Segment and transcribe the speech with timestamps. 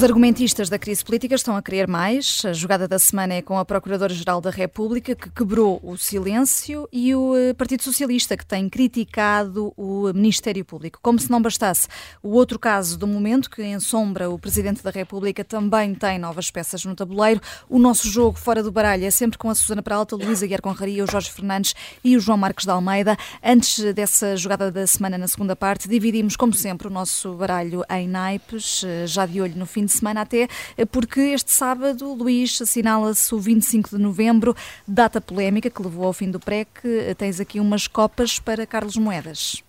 [0.00, 2.42] Os argumentistas da crise política estão a querer mais.
[2.46, 7.14] A jogada da semana é com a Procuradora-Geral da República, que quebrou o silêncio, e
[7.14, 10.98] o eh, Partido Socialista, que tem criticado o Ministério Público.
[11.02, 11.86] Como se não bastasse,
[12.22, 16.82] o outro caso do momento, que ensombra o Presidente da República, também tem novas peças
[16.82, 17.38] no tabuleiro.
[17.68, 21.04] O nosso jogo fora do baralho é sempre com a Susana Peralta, Luísa Guerra Conraria,
[21.04, 23.18] o Jorge Fernandes e o João Marcos de Almeida.
[23.44, 28.08] Antes dessa jogada da semana, na segunda parte, dividimos, como sempre, o nosso baralho em
[28.08, 32.60] naipes, eh, já de olho no fim de semana até, eh, porque este sábado, Luís,
[32.60, 34.54] assinala-se o 25 de novembro,
[34.86, 36.68] data polémica que levou ao fim do PREC.
[36.84, 39.62] Eh, tens aqui umas copas para Carlos Moedas.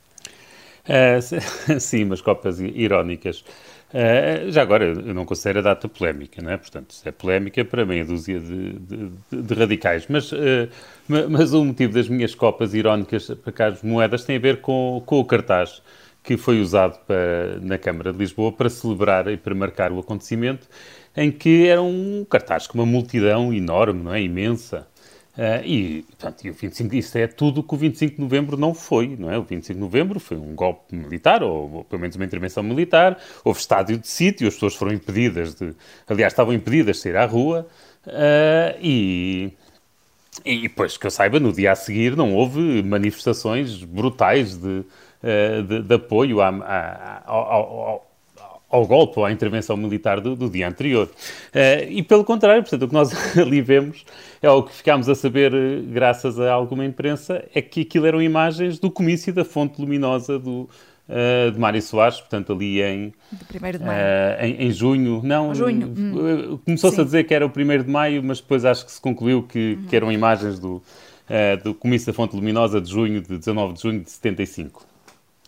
[0.81, 3.43] Uh, sim, umas copas irónicas.
[3.93, 6.57] Uh, já agora, eu não considero a data polémica, não é?
[6.57, 10.05] Portanto, é polémica para meia dúzia de, de, de radicais.
[10.07, 10.69] Mas, uh,
[11.07, 15.19] mas o motivo das minhas copas irónicas para Carlos Moedas tem a ver com, com
[15.19, 15.81] o cartaz
[16.23, 20.67] que foi usado para, na Câmara de Lisboa para celebrar e para marcar o acontecimento,
[21.15, 24.21] em que era um cartaz com uma multidão enorme, não é?
[24.21, 24.87] Imensa.
[25.31, 28.73] Uh, e, portanto, e o 25, isso é tudo que o 25 de novembro não
[28.73, 29.37] foi, não é?
[29.37, 33.17] O 25 de novembro foi um golpe militar, ou, ou pelo menos uma intervenção militar,
[33.43, 35.73] houve estádio de sítio, as pessoas foram impedidas de,
[36.07, 37.65] aliás, estavam impedidas de sair à rua,
[38.05, 39.53] uh, e,
[40.45, 44.83] e, pois, que eu saiba, no dia a seguir não houve manifestações brutais de, eh,
[45.67, 48.11] de, de apoio à, à, ao, ao,
[48.69, 51.07] ao, golpe ou à intervenção militar do, do dia anterior.
[51.07, 54.05] Uh, e pelo contrário, portanto, o que nós ali vemos
[54.41, 58.21] é o que ficámos a saber, eh, graças a alguma imprensa, é que aquilo eram
[58.21, 60.67] imagens do comício da fonte luminosa do,
[61.53, 63.13] de Mário Soares, portanto, ali em, uh,
[64.39, 65.21] em, em, junho.
[65.23, 65.87] Não, junho.
[65.87, 66.59] Hum.
[66.65, 69.43] começou-se a dizer que era o 1 de maio, mas depois acho que se concluiu
[69.43, 69.87] que, uhum.
[69.87, 73.81] que eram imagens do, uh, do comício da fonte luminosa de junho, de 19 de
[73.81, 74.90] junho de 75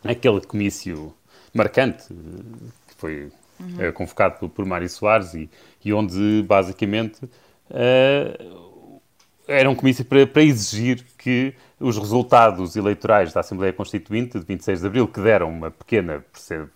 [0.03, 1.13] aquele comício
[1.53, 3.89] marcante que foi uhum.
[3.89, 5.49] uh, convocado por, por Mário Soares e,
[5.83, 9.01] e onde basicamente uh,
[9.47, 14.81] era um comício para, para, exigir que os resultados eleitorais da Assembleia Constituinte de 26
[14.81, 16.23] de Abril, que deram uma pequena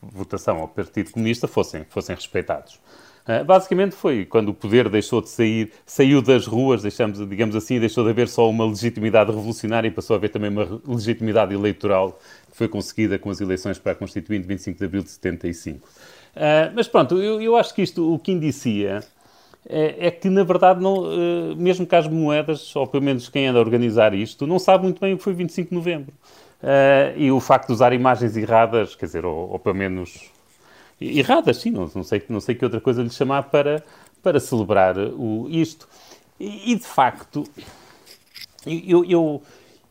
[0.02, 2.80] votação ao Partido Comunista, fossem, fossem respeitados.
[3.28, 7.80] Uh, basicamente foi quando o poder deixou de sair, saiu das ruas, deixamos, digamos assim,
[7.80, 12.18] deixou de haver só uma legitimidade revolucionária e passou a haver também uma legitimidade eleitoral
[12.58, 15.78] foi conseguida com as eleições para a Constituinte de 25 de abril de 75.
[15.78, 15.82] Uh,
[16.36, 19.04] ah, mas pronto, eu, eu, acho que isto o que indicia
[19.70, 23.46] é, é que, na verdade, não, uh, mesmo que as moedas, ou pelo menos quem
[23.46, 26.14] anda a organizar isto, não sabe muito bem o que foi 25 de novembro.
[26.64, 30.32] Uh, e o facto de usar imagens erradas, quer dizer, ou, ou pelo menos
[31.00, 33.84] erradas, sim, não, não, sei, não sei que outra coisa lhe chamar para,
[34.22, 35.88] para celebrar o, isto.
[36.40, 37.44] E, e de facto,
[38.66, 39.42] eu, eu,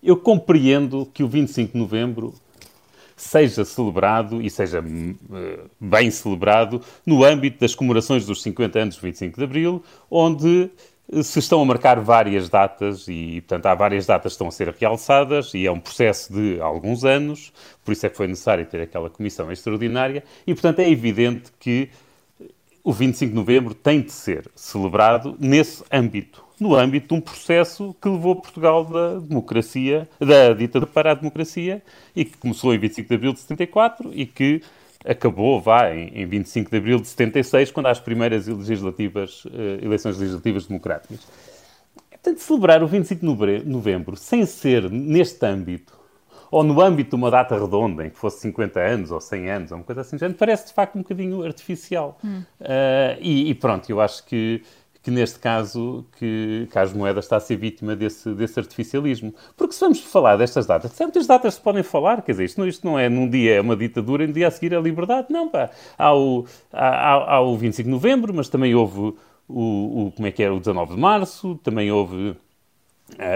[0.03, 2.35] eu compreendo que o 25 de novembro
[3.17, 9.03] seja celebrado e seja uh, bem celebrado no âmbito das comemorações dos 50 anos do
[9.03, 10.71] 25 de Abril, onde
[11.23, 14.75] se estão a marcar várias datas e, portanto, há várias datas que estão a ser
[14.79, 17.53] realçadas e é um processo de alguns anos,
[17.85, 21.89] por isso é que foi necessário ter aquela comissão extraordinária e, portanto, é evidente que
[22.83, 27.95] o 25 de novembro tem de ser celebrado nesse âmbito no âmbito de um processo
[28.01, 31.83] que levou Portugal da democracia, da ditadura para a democracia
[32.15, 34.63] e que começou em 25 de abril de 74 e que
[35.07, 39.51] acabou, vá, em, 25 de abril de 76, quando há as primeiras legislativas, uh,
[39.83, 41.27] eleições legislativas democráticas.
[42.11, 45.97] Portanto, celebrar o 25 de novembro sem ser neste âmbito,
[46.51, 49.73] ou no âmbito de uma data redonda, em que fosse 50 anos ou 100 anos,
[49.73, 52.19] ou uma coisa assim, parece de facto um bocadinho artificial.
[52.25, 52.43] Hum.
[52.61, 54.63] Uh, e, e, pronto, eu acho que
[55.07, 59.33] que neste caso que Carlos Moeda está a ser vítima desse, desse artificialismo.
[59.57, 62.67] Porque se vamos falar destas datas, certas datas se podem falar, quer dizer, isto não,
[62.67, 65.29] isto não é num dia é uma ditadura e no dia a seguir é liberdade,
[65.31, 65.71] não, pá.
[65.97, 69.15] Há o, há, há o 25 de novembro, mas também houve
[69.49, 72.37] o, o, como é que era, o 19 de março, também houve, uh,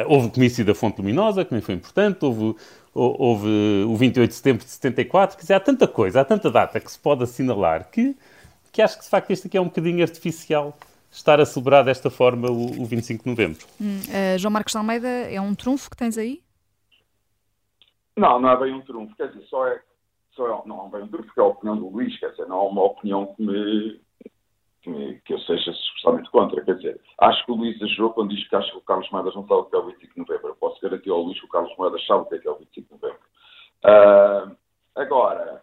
[0.09, 2.57] houve o comício da Fonte Luminosa, que também foi importante, houve,
[2.93, 6.81] houve o 28 de setembro de 74, quer dizer, há tanta coisa, há tanta data
[6.81, 8.17] que se pode assinalar que,
[8.73, 10.77] que acho que de facto este aqui é um bocadinho artificial
[11.11, 13.67] estar a celebrar desta forma o, o 25 de novembro.
[13.81, 16.43] Hum, uh, João Marcos Almeida, é um trunfo que tens aí?
[18.17, 19.15] Não, não é bem um trunfo.
[19.17, 19.81] Quer dizer, só é,
[20.33, 22.47] só é não é bem um trunfo, porque é a opinião do Luís, quer dizer,
[22.47, 24.01] não é uma opinião que me,
[24.83, 26.65] que, me, que eu seja especialmente contra.
[26.65, 29.35] Quer dizer, acho que o Luís exagerou quando diz que acha que o Carlos Moedas
[29.35, 30.49] não sabe o que é o 25 de novembro.
[30.49, 32.51] Eu posso garantir ao Luís que o Carlos Moedas sabe o que é, que é
[32.51, 33.31] o 25 de novembro.
[33.83, 34.57] Uh,
[34.95, 35.63] agora,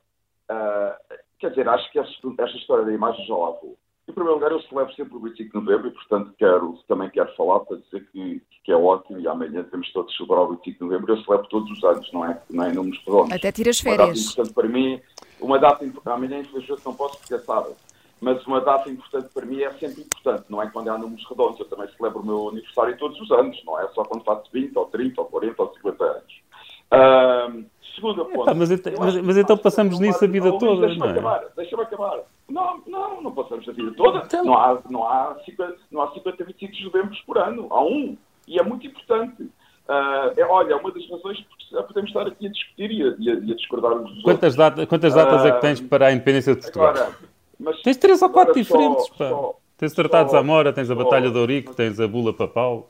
[0.50, 3.78] uh, quer dizer, acho que esta, esta história da imagem já lá vou.
[4.08, 7.36] Em primeiro lugar, eu celebro sempre o 25 de novembro e, portanto, quero, também quero
[7.36, 10.84] falar para dizer que, que é ótimo e amanhã temos todos celebrar o 25 de
[10.86, 11.14] novembro.
[11.14, 13.34] Eu celebro todos os anos, não é, não é em números redondos.
[13.34, 14.00] Até tiras férias.
[14.00, 15.02] Uma data importante para mim.
[15.42, 17.76] Uma data, amanhã, infelizmente, não posso porque é sábado.
[18.22, 21.60] mas uma data importante para mim é sempre importante, não é quando há números redondos.
[21.60, 24.74] Eu também celebro o meu aniversário todos os anos, não é só quando faço 20,
[24.78, 26.47] ou 30, ou 40, ou 50 anos.
[26.92, 28.56] Uh, segunda ponto.
[28.56, 31.12] mas, mas, mas então passamos nisso a vida toda, deixa-me não é?
[31.12, 32.20] Acabar, deixa-me acabar.
[32.50, 34.20] Não, não, não passamos a vida toda.
[34.26, 34.46] Então...
[34.46, 37.68] Não, há, não, há 50, não há 50 25 de novembro por ano.
[37.70, 38.18] Há um.
[38.48, 39.44] E é muito importante.
[39.44, 43.16] Uh, é, olha, é uma das razões porque podemos estar aqui a discutir e a,
[43.18, 46.12] e a, e a dos quantas Datas, quantas datas uh, é que tens para a
[46.12, 46.90] independência de Portugal?
[46.90, 47.16] Agora,
[47.58, 49.30] mas, tens três ou quatro diferentes, só, pá.
[49.30, 52.90] Só, tens tratados à Mora, tens a Batalha de Ourique, tens a Bula Papal.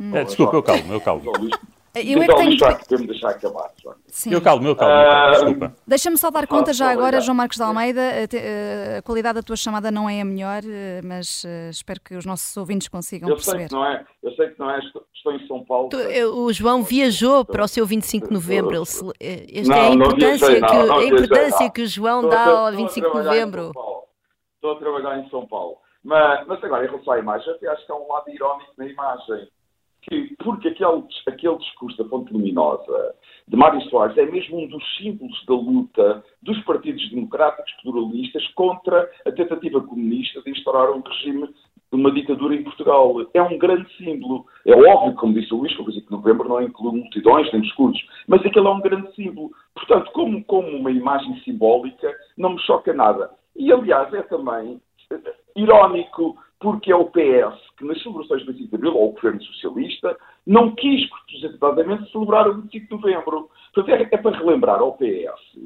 [0.00, 0.16] Hum.
[0.16, 1.32] É, desculpa, eu calmo, eu calmo.
[1.94, 2.50] Eu é que tenho...
[2.50, 3.70] deixar, deixar acabar.
[4.06, 4.32] Sim.
[4.32, 4.94] Eu calmo, eu calmo.
[4.94, 5.76] Uh, desculpa.
[5.86, 8.00] Deixa-me só dar conta já agora, João Marcos de Almeida.
[8.00, 12.14] A, a, qualidade da tua chamada não é a melhor, eh, mas uh, espero que
[12.14, 13.58] os nossos ouvintes consigam eu perceber.
[13.58, 15.90] Sei que não é, eu sei que não é, estou em São Paulo.
[15.90, 15.98] Tu,
[16.34, 18.74] o João viajou para o seu 25 de novembro.
[18.74, 22.44] Ele, eh, esta é a importância, viajei, que, não, a importância que o João dá
[22.46, 23.72] ao 25 de novembro.
[24.54, 25.76] Estou a trabalhar em São Paulo.
[26.02, 28.86] Mas, mas agora, em relação à imagem, eu acho que há um lado irónico na
[28.86, 29.48] imagem
[30.02, 33.14] que, porque aquele, aquele discurso da Fonte Luminosa
[33.46, 39.10] de Mário Soares é mesmo um dos símbolos da luta dos partidos democráticos pluralistas contra
[39.26, 43.14] a tentativa comunista de instaurar um regime de uma ditadura em Portugal.
[43.34, 44.46] É um grande símbolo.
[44.66, 48.66] É óbvio, como disse o Luís, que novembro não inclui multidões nem discursos, mas aquele
[48.66, 49.50] é um grande símbolo.
[49.74, 53.30] Portanto, como, como uma imagem simbólica, não me choca nada.
[53.54, 54.80] E, aliás, é também
[55.54, 59.42] irónico porque é o PS que, nas celebrações do 25 de Abril, ou o governo
[59.42, 60.16] socialista,
[60.46, 63.50] não quis propositadamente celebrar o 25 de Novembro.
[63.74, 65.58] Portanto, é, é para relembrar ao PS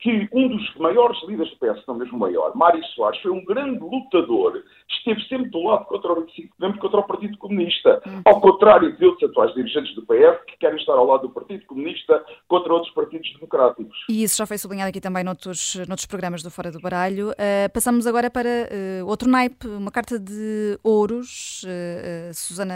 [0.00, 3.78] que um dos maiores líderes do PS, não mesmo maior, Mário Soares, foi um grande
[3.80, 8.02] lutador, esteve sempre do lado contra o 25 de novembro, contra o Partido Comunista.
[8.06, 8.22] Uhum.
[8.24, 11.66] Ao contrário de outros atuais dirigentes do PS, que querem estar ao lado do Partido
[11.66, 13.96] Comunista contra outros partidos democráticos.
[14.08, 17.30] E isso já foi sublinhado aqui também noutros, noutros programas do Fora do Baralho.
[17.30, 22.74] Uh, passamos agora para uh, outro naipe, uma carta de ouros, uh, Susana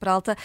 [0.00, 0.36] Peralta.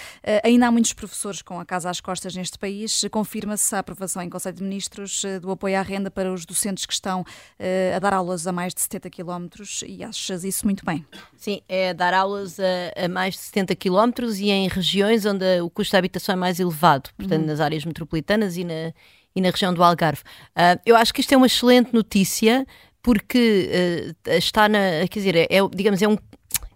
[0.44, 3.08] ainda há muitos professores com a casa às costas neste país.
[3.12, 6.92] Confirma-se a aprovação em Conselho de Ministros do apoio à renda para os docentes que
[6.92, 9.48] estão uh, a dar aulas a mais de 70 km
[9.88, 11.06] e achas isso muito bem?
[11.38, 15.70] Sim, é dar aulas a, a mais de 70 km e em regiões onde o
[15.70, 17.48] custo da habitação é mais elevado, portanto, uhum.
[17.48, 18.92] nas áreas metropolitanas e na,
[19.34, 20.24] e na região do Algarve.
[20.50, 22.68] Uh, eu acho que isto é uma excelente notícia
[23.02, 23.70] porque
[24.28, 25.08] uh, está na.
[25.10, 26.18] Quer dizer, é, é, digamos, é um,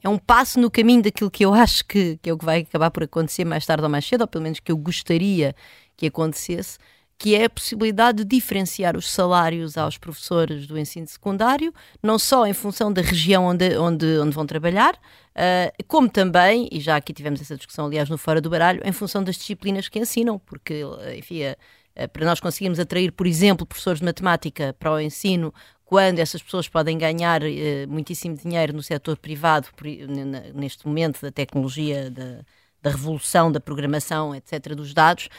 [0.02, 2.62] é um passo no caminho daquilo que eu acho que, que é o que vai
[2.62, 5.54] acabar por acontecer mais tarde ou mais cedo, ou pelo menos que eu gostaria
[5.98, 6.78] que acontecesse,
[7.24, 11.74] que é a possibilidade de diferenciar os salários aos professores do ensino secundário,
[12.04, 16.82] não só em função da região onde, onde, onde vão trabalhar, uh, como também, e
[16.82, 19.98] já aqui tivemos essa discussão, aliás, no Fora do Baralho, em função das disciplinas que
[20.00, 20.82] ensinam, porque,
[21.18, 25.54] enfim, uh, para nós conseguirmos atrair, por exemplo, professores de matemática para o ensino,
[25.86, 27.46] quando essas pessoas podem ganhar uh,
[27.88, 29.70] muitíssimo dinheiro no setor privado,
[30.54, 32.42] neste momento da tecnologia, da,
[32.82, 35.30] da revolução da programação, etc., dos dados,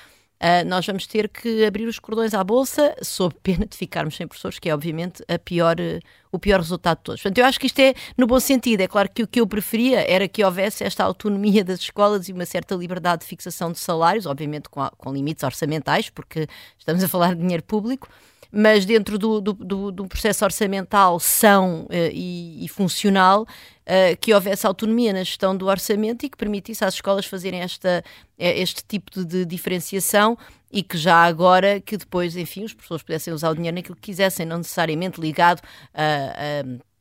[0.44, 4.26] uh, nós vamos ter que abrir os cordões à bolsa, sob pena de ficarmos sem
[4.26, 6.00] professores, que é obviamente a pior, uh,
[6.31, 7.23] o pior resultado de todos.
[7.23, 8.82] Portanto, eu acho que isto é no bom sentido.
[8.82, 12.32] É claro que o que eu preferia era que houvesse esta autonomia das escolas e
[12.32, 16.46] uma certa liberdade de fixação de salários, obviamente com, com limites orçamentais, porque
[16.79, 18.08] estamos a falar de dinheiro público
[18.55, 24.32] mas dentro do, do, do, do processo orçamental são uh, e, e, funcional, uh, que
[24.32, 28.05] houvesse autonomia na gestão do orçamento e que permitisse às escolas fazerem esta,
[28.39, 30.39] eh, este tipo de, diferenciação
[30.70, 34.03] e que já agora, que depois, enfim, os professores pudessem usar o dinheiro naquilo que
[34.03, 35.61] quisessem, não necessariamente ligado
[35.93, 36.94] a, a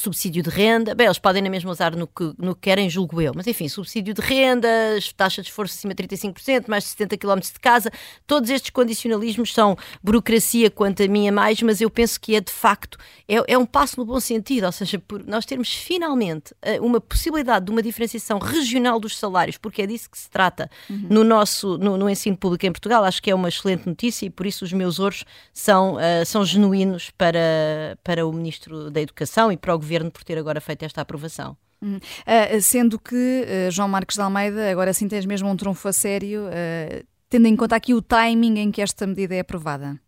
[0.00, 3.20] subsídio de renda, bem, eles podem na mesma usar no que, no que querem, julgo
[3.20, 7.18] eu, mas enfim, subsídio de rendas, taxa de esforço acima de 35%, mais de 70
[7.18, 7.90] km de casa,
[8.26, 12.40] todos estes condicionalismos são burocracia quanto a mim é mais, mas eu penso que é
[12.40, 16.54] de facto, é, é um passo no bom sentido, ou seja, por nós termos finalmente
[16.62, 20.70] eh, uma possibilidade de uma diferenciação regional dos salários, porque é disso que se trata
[20.88, 21.06] uhum.
[21.10, 24.30] no nosso, no, no, ensino público em Portugal, acho que é uma excelente notícia e
[24.30, 29.52] por isso os meus ouros são, uh, são genuínos para, para o Ministro da Educação
[29.52, 31.56] e para o Governo Governo por ter agora feito esta aprovação.
[31.82, 31.96] Hum.
[31.96, 35.92] Uh, sendo que, uh, João Marcos de Almeida, agora sim tens mesmo um trunfo a
[35.92, 39.98] sério, uh, tendo em conta aqui o timing em que esta medida é aprovada.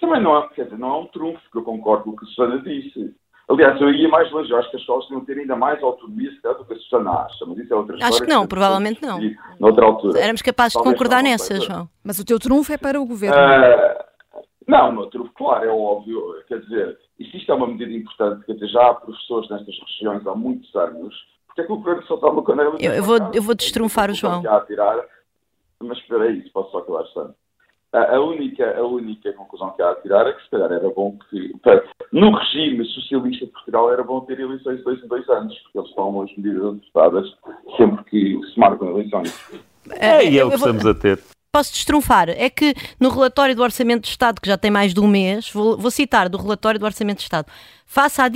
[0.00, 2.24] Também não há, quer dizer, não há um trunfo, que eu concordo com o que
[2.24, 3.14] a Susana disse.
[3.48, 6.30] Aliás, eu ia mais longe, eu acho que as escolas deviam ter ainda mais autonomia
[6.30, 8.14] se do que a Susana acha, mas isso é outra história.
[8.14, 9.20] Acho que não, provavelmente não.
[9.60, 10.18] Noutra altura.
[10.18, 11.88] Éramos capazes Talvez de concordar nessa, João.
[12.02, 13.36] Mas o teu trunfo é para o governo.
[14.66, 16.42] não, o meu trunfo, claro, é óbvio.
[16.48, 19.74] Quer dizer, e se isto é uma medida importante, quer dizer, já há professores nestas
[19.88, 21.14] regiões há muitos anos,
[21.46, 22.44] porque é que o governo só está uma
[22.78, 24.42] Eu, eu, vou, eu vou destrunfar o João.
[24.46, 25.02] A tirar,
[25.80, 27.34] mas espera aí, posso só acabar, Santo.
[27.92, 31.16] a, única, a única conclusão que há a tirar é que se calhar era bom
[31.30, 31.54] que,
[32.12, 35.78] no regime socialista de Portugal, era bom ter eleições de dois em dois anos, porque
[35.78, 37.34] eles tomam as medidas adotadas
[37.78, 39.64] sempre que se marcam eleições.
[39.90, 41.18] É, e é o que estamos a ter
[41.56, 42.28] posso destrunfar?
[42.28, 45.50] É que no relatório do Orçamento de Estado, que já tem mais de um mês,
[45.50, 47.46] vou, vou citar do relatório do Orçamento de Estado,
[47.88, 48.28] Face à,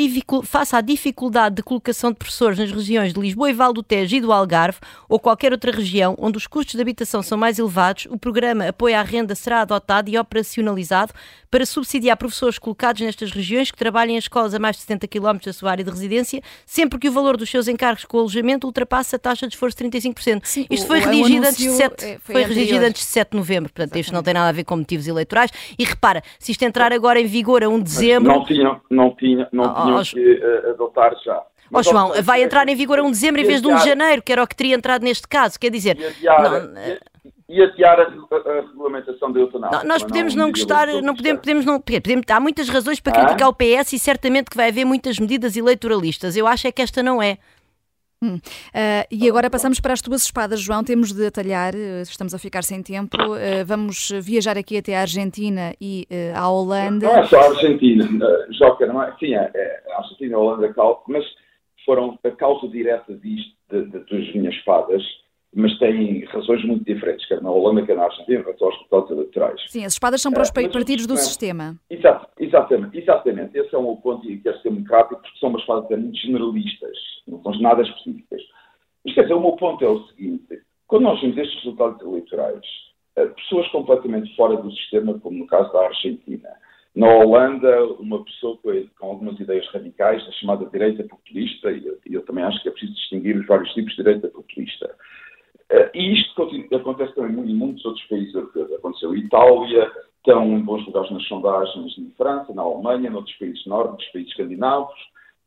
[0.44, 4.16] face à dificuldade de colocação de professores nas regiões de Lisboa e Val do Tejo
[4.16, 4.78] e do Algarve,
[5.08, 8.96] ou qualquer outra região onde os custos de habitação são mais elevados, o programa Apoio
[8.96, 11.12] à Renda será adotado e operacionalizado
[11.50, 15.38] para subsidiar professores colocados nestas regiões que trabalhem em escolas a mais de 70 km
[15.44, 19.16] da sua área de residência, sempre que o valor dos seus encargos com alojamento ultrapasse
[19.16, 20.40] a taxa de esforço de 35%.
[20.44, 23.36] Sim, Isto foi, redigido, antes de 7, é, foi, foi redigido antes de 7 de
[23.36, 24.04] novembro, portanto, Exatamente.
[24.04, 25.50] isto não tem nada a ver com motivos eleitorais.
[25.76, 28.32] E repara, se isto entrar agora em vigor a 1 de dezembro.
[28.32, 31.42] Não tinham, não tinha tinha, não oh, tinham oh, que uh, adotar já.
[31.72, 33.76] Ó oh, João, vai entrar em vigor a 1 de dezembro em vez de 1
[33.76, 35.58] de janeiro, que era o que teria entrado neste caso.
[35.58, 35.98] Quer dizer.
[35.98, 36.98] E adiar, não,
[37.48, 39.84] e, adiar a, a, a, regulamentação da eutanásia.
[39.84, 41.80] nós podemos não, não gostar, não podemos, podemos não.
[41.80, 43.48] Podemos, há muitas razões para criticar ah?
[43.48, 46.36] o PS e certamente que vai haver muitas medidas eleitoralistas.
[46.36, 47.38] Eu acho é que esta não é.
[48.22, 48.36] Hum.
[48.36, 50.84] Uh, e agora passamos para as tuas espadas, João.
[50.84, 53.16] Temos de atalhar, eh, estamos a ficar sem tempo.
[53.16, 57.06] Uh, vamos viajar aqui até a Argentina e uh, à Holanda.
[57.06, 59.14] Não é só a Argentina, uh, Joca, não é?
[59.18, 60.74] Sim, é, é a Argentina e a Holanda,
[61.08, 61.24] mas
[61.84, 65.02] foram a causa direta disto, de, de, das minhas espadas,
[65.54, 69.60] mas têm razões muito diferentes, quer na Holanda, quer na Argentina, quanto aos resultados eleitorais.
[69.66, 71.76] Sim, as espadas são para os partidos do sistema.
[71.88, 72.28] Exato,
[72.60, 73.58] exatamente, exatamente.
[73.58, 76.96] Esse é um ponto que é democrático, porque são umas espadas muito generalistas
[77.30, 78.42] não são nada específicas.
[79.04, 82.64] Mas quer dizer, o meu ponto é o seguinte: quando nós vemos estes resultados eleitorais,
[83.16, 86.48] eh, pessoas completamente fora do sistema, como no caso da Argentina,
[86.94, 88.58] na Holanda, uma pessoa
[88.98, 92.94] com algumas ideias radicais, a chamada direita populista, e eu, também acho que é preciso
[92.94, 94.94] distinguir os vários tipos de direita populista.
[95.70, 98.72] Eh, e isto acontece também em muitos outros países europeus.
[98.72, 103.64] Aconteceu em Itália, estão em bons lugares nas sondagens em França, na Alemanha, noutros países
[103.66, 104.98] nórdicos, países escandinavos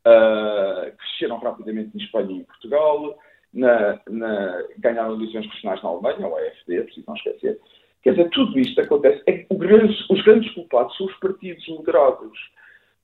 [0.06, 3.18] uh, cresceram rapidamente em Espanha e em Portugal,
[3.54, 7.60] na, na, ganharam eleições regionais na Alemanha, o AFD, preciso não esquecer.
[8.02, 9.24] Quer dizer, tudo isto acontece.
[9.28, 12.38] É, os grandes culpados são os partidos moderados.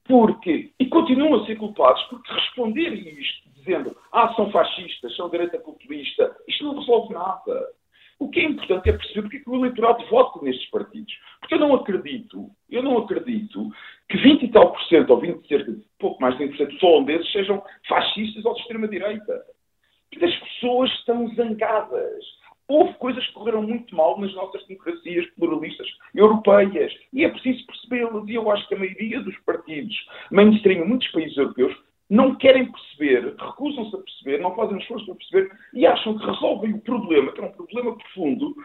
[0.09, 5.59] Porque, e continuam a ser culpados, porque responderem isto, dizendo, ah, são fascistas, são direita
[5.59, 7.67] populista, isto não resolve nada.
[8.17, 11.13] O que é importante é perceber porque é que o eleitorado vota nestes partidos.
[11.39, 13.69] Porque eu não acredito, eu não acredito
[14.09, 16.81] que 20 e tal por cento, ou 20, cerca de pouco mais de 20% dos
[16.83, 19.43] holandeses sejam fascistas ou de extrema-direita.
[20.09, 22.25] Porque as pessoas estão zangadas.
[22.69, 26.93] Houve coisas que correram muito mal nas nossas democracias pluralistas europeias.
[27.11, 28.27] E é preciso percebê-las.
[28.27, 29.95] E eu acho que a maioria dos partidos
[30.31, 31.75] mainstream em muitos países europeus
[32.09, 36.73] não querem perceber, recusam-se a perceber, não fazem esforço para perceber e acham que resolvem
[36.73, 38.55] o problema, que é um problema profundo,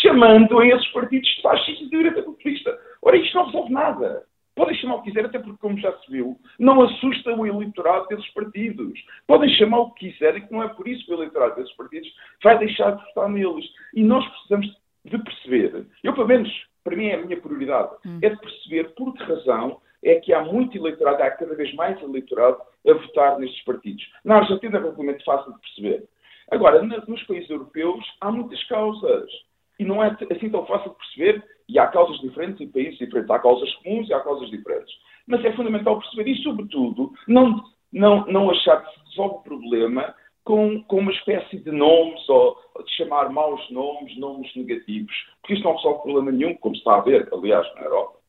[0.00, 2.78] chamando a esses partidos de fascistas de direita populista.
[3.02, 4.24] Ora, isto não resolve nada.
[4.54, 8.06] Podem chamar o que quiser, até porque, como já se viu, não assusta o eleitorado
[8.08, 8.98] desses partidos.
[9.26, 12.08] Podem chamar o que quiserem, que não é por isso que o eleitorado desses partidos
[12.42, 13.64] vai deixar de votar neles.
[13.94, 14.66] E nós precisamos
[15.04, 16.48] de perceber, eu pelo menos,
[16.84, 18.18] para mim é a minha prioridade, hum.
[18.22, 22.00] é de perceber por que razão é que há muito eleitorado, há cada vez mais
[22.00, 24.04] eleitorado a votar nestes partidos.
[24.24, 26.04] Na Argentina é relativamente fácil de perceber.
[26.50, 29.30] Agora, nos países europeus há muitas causas.
[29.78, 33.30] E não é assim tão fácil de perceber, e há causas diferentes em países diferentes.
[33.30, 34.94] Há causas comuns e há causas diferentes.
[35.26, 40.14] Mas é fundamental perceber e, sobretudo, não, não, não achar que se resolve o problema
[40.44, 45.14] com, com uma espécie de nomes ou de chamar maus nomes, nomes negativos.
[45.40, 48.21] Porque isto não resolve problema nenhum, como se está a ver, aliás, na Europa.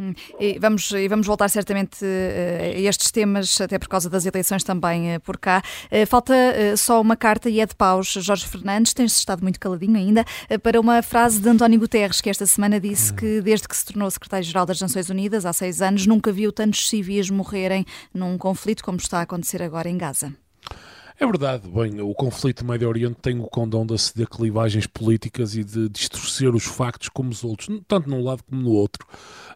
[0.00, 0.14] Hum.
[0.40, 4.64] E vamos, e vamos voltar certamente eh, a estes temas, até por causa das eleições
[4.64, 5.62] também eh, por cá.
[5.90, 6.34] Eh, falta
[6.78, 8.14] só uma carta e é de paus.
[8.18, 10.24] Jorge Fernandes, tens estado muito caladinho ainda,
[10.62, 14.10] para uma frase de António Guterres, que esta semana disse que desde que se tornou
[14.10, 18.96] secretário-geral das Nações Unidas, há seis anos, nunca viu tantos civis morrerem num conflito como
[18.96, 20.32] está a acontecer agora em Gaza.
[21.22, 21.68] É verdade.
[21.68, 25.86] Bem, o conflito no Médio Oriente tem o condão de aceder clivagens políticas e de
[25.90, 29.06] distorcer os factos como os outros, tanto num lado como no outro.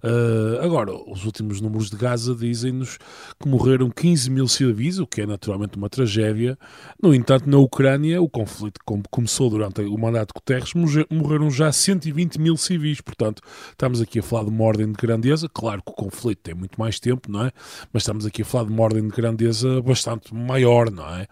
[0.04, 2.98] Uh, agora, os últimos números de Gaza dizem-nos
[3.40, 6.58] que morreram 15 mil civis, o que é naturalmente uma tragédia.
[7.02, 10.74] No entanto, na Ucrânia, o conflito como começou durante o mandato de Guterres,
[11.10, 13.00] morreram já 120 mil civis.
[13.00, 13.40] Portanto,
[13.70, 15.48] estamos aqui a falar de uma ordem de grandeza.
[15.48, 17.52] Claro que o conflito tem muito mais tempo, não é?
[17.90, 21.26] Mas estamos aqui a falar de uma ordem de grandeza bastante maior, não é?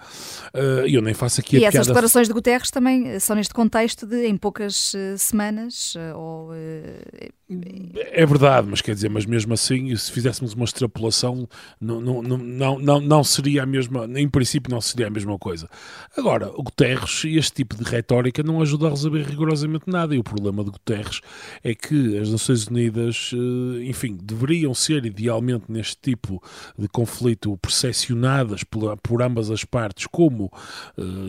[0.54, 1.86] Uh, eu nem faço aqui e a essas piada...
[1.86, 6.50] declarações de Guterres também são neste contexto de em poucas uh, semanas uh, ou...
[8.12, 11.46] É verdade, mas quer dizer, mas mesmo assim, se fizéssemos uma extrapolação,
[11.78, 15.68] não, não, não, não, não seria a mesma, em princípio não seria a mesma coisa.
[16.16, 20.24] Agora, o Guterres, este tipo de retórica não ajuda a resolver rigorosamente nada, e o
[20.24, 21.20] problema de Guterres
[21.62, 23.32] é que as Nações Unidas,
[23.84, 26.42] enfim, deveriam ser idealmente neste tipo
[26.78, 30.52] de conflito percepcionadas por ambas as partes como,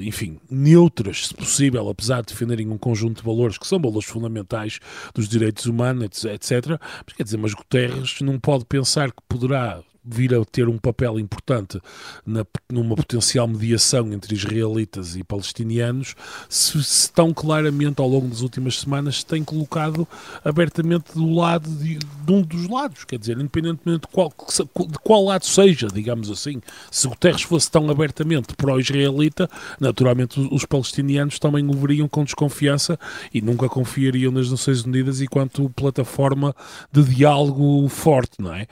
[0.02, 4.80] enfim, neutras, se possível, apesar de defenderem um conjunto de valores que são valores fundamentais
[5.16, 6.80] dos direitos humanos, etc.
[7.06, 11.20] Mas quer dizer, mas Guterres não pode pensar que poderá vir a ter um papel
[11.20, 11.80] importante
[12.26, 16.16] na, numa potencial mediação entre israelitas e palestinianos,
[16.50, 20.08] se, se, tão claramente ao longo das últimas semanas se tem colocado
[20.44, 25.24] abertamente do lado de, de um dos lados, quer dizer, independentemente de qual, de qual
[25.26, 26.62] lado seja, digamos assim.
[26.92, 33.00] Se Guterres fosse tão abertamente pró-israelita, naturalmente os, os palestinianos também o veriam com desconfiança
[33.34, 36.56] e nunca confiariam nas Nações Unidas enquanto plataforma
[36.92, 38.68] de diálogo forte, não é?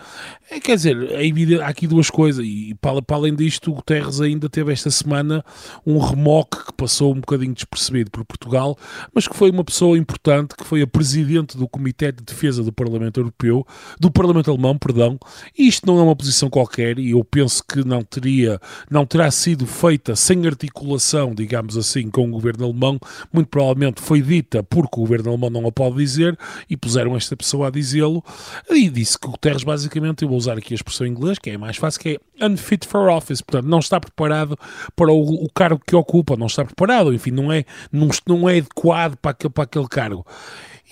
[0.50, 3.76] é quer dizer, é evidente, há aqui duas coisas, e para, para, além disto, o
[3.76, 5.46] Guterres ainda teve esta semana
[5.86, 8.78] um remoque que passou um bocadinho despercebido por Portugal,
[9.14, 12.72] mas que foi uma pessoa importante, que foi a presidente do Comitê de Defesa do
[12.72, 13.66] Parlamento Europeu,
[14.00, 15.20] do Parlamento Alemão, perdão,
[15.58, 18.60] e isto não é uma posição qualquer, e eu penso que não teria,
[18.90, 23.00] não terá sido feita sem articulação, digamos assim, com o governo alemão,
[23.32, 26.38] muito provavelmente foi dita porque o governo alemão não a pode dizer,
[26.70, 28.24] e puseram esta pessoa a dizê-lo,
[28.70, 31.58] e disse que o Guterres, basicamente, eu vou usar aqui a expressão inglês, que é
[31.58, 34.58] mais fácil, que é unfit for office, portanto, não está preparado
[34.96, 38.58] para o, o cargo que ocupa, não está preparado, enfim, não é, não, não é
[38.58, 40.26] adequado para para aquele cargo.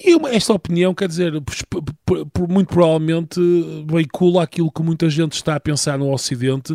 [0.01, 1.33] E esta opinião, quer dizer,
[2.47, 3.39] muito provavelmente
[3.85, 6.73] veicula aquilo que muita gente está a pensar no Ocidente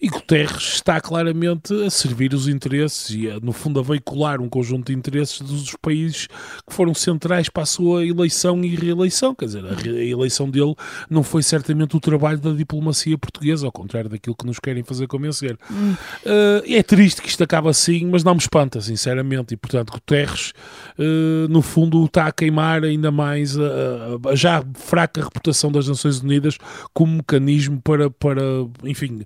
[0.00, 4.90] e Guterres está claramente a servir os interesses e, no fundo, a veicular um conjunto
[4.90, 6.26] de interesses dos países
[6.66, 9.36] que foram centrais para a sua eleição e reeleição.
[9.36, 10.74] Quer dizer, a eleição dele
[11.08, 15.06] não foi certamente o trabalho da diplomacia portuguesa, ao contrário daquilo que nos querem fazer
[15.06, 15.56] convencer.
[15.70, 19.54] Uh, é triste que isto acabe assim, mas não me espanta, sinceramente.
[19.54, 20.52] E, portanto, Guterres,
[20.98, 26.20] uh, no fundo, está a queimar ainda mais a, a já fraca reputação das Nações
[26.20, 26.58] Unidas
[26.92, 28.42] como mecanismo para, para
[28.84, 29.24] enfim,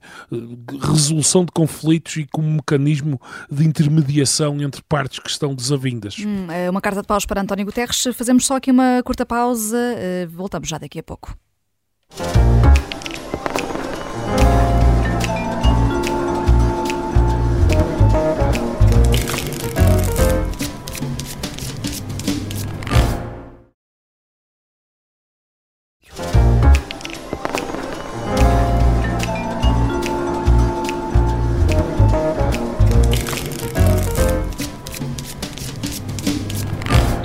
[0.83, 3.21] resolução de conflitos e como mecanismo
[3.51, 6.17] de intermediação entre partes que estão desavindas.
[6.19, 8.09] Hum, uma carta de paus para António Guterres.
[8.15, 9.79] Fazemos só aqui uma curta pausa.
[9.97, 11.37] Eh, voltamos já daqui a pouco.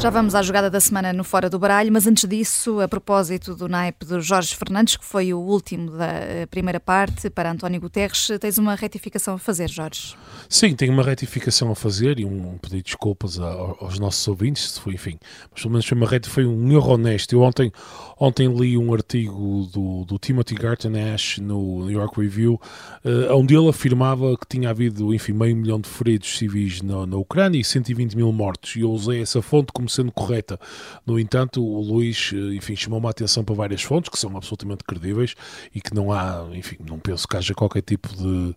[0.03, 3.55] Já vamos à jogada da semana no Fora do Baralho, mas antes disso, a propósito
[3.55, 7.79] do naipe do Jorge Fernandes, que foi o último da eh, primeira parte, para António
[7.79, 10.13] Guterres, tens uma retificação a fazer, Jorge?
[10.49, 14.81] Sim, tenho uma retificação a fazer e um, pedido de desculpas aos nossos ouvintes, se
[14.81, 15.17] foi, enfim,
[15.49, 17.31] mas pelo menos foi uma reta, foi um erro honesto.
[17.31, 17.71] Eu ontem,
[18.19, 22.59] ontem li um artigo do, do Timothy Garton Ash no New York Review,
[23.05, 27.15] uh, onde ele afirmava que tinha havido, enfim, meio milhão de feridos civis na, na
[27.15, 30.59] Ucrânia e 120 mil mortos, e eu usei essa fonte como sendo correta.
[31.05, 34.83] No entanto, o Luís, eh, enfim, chamou-me a atenção para várias fontes que são absolutamente
[34.83, 35.35] credíveis
[35.73, 38.55] e que não há, enfim, não penso que haja qualquer tipo de,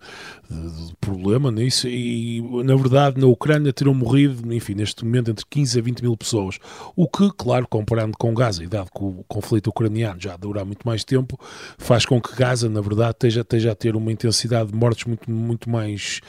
[0.51, 1.89] de, de problema nisso.
[1.89, 6.17] E, na verdade, na Ucrânia terão morrido, enfim, neste momento entre 15 a 20 mil
[6.17, 6.59] pessoas.
[6.95, 10.87] O que, claro, comparando com Gaza, e dado que o conflito ucraniano já durar muito
[10.87, 11.39] mais tempo,
[11.79, 15.31] faz com que Gaza, na verdade, esteja, esteja a ter uma intensidade de mortes muito,
[15.31, 16.21] muito mais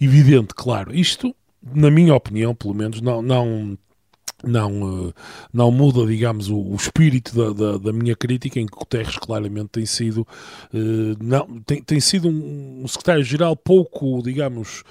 [0.00, 0.94] evidente, claro.
[0.94, 3.78] Isto, na minha opinião, pelo menos, não, não
[4.44, 5.12] não, eh,
[5.52, 9.68] não muda, digamos, o, o espírito da, da, da, minha crítica, em que Guterres claramente
[9.68, 10.26] tem sido,
[10.72, 14.82] uh, não, tem, tem sido um, um secretário-geral pouco, digamos,